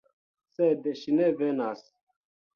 Sed 0.55 0.89
ŝi 1.01 1.15
ne 1.19 1.29
venas. 1.43 1.87